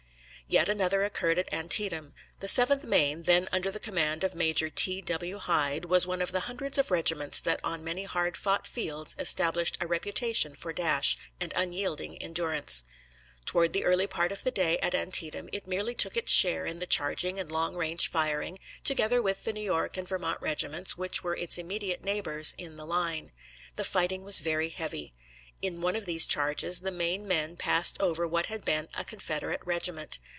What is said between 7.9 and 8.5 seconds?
hard